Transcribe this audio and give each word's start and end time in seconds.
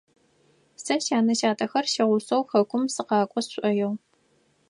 Сэ 0.83 0.95
сянэ-сятэхэр 1.05 1.85
сигъусэу 1.93 2.43
хэкум 2.49 2.83
сыкъакӏо 2.93 3.39
сшӏоигъу. 3.45 3.93